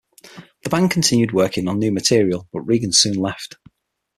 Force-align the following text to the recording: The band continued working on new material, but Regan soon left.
The 0.63 0.69
band 0.71 0.89
continued 0.89 1.31
working 1.31 1.67
on 1.67 1.77
new 1.77 1.91
material, 1.91 2.47
but 2.51 2.61
Regan 2.61 2.91
soon 2.91 3.13
left. 3.17 3.57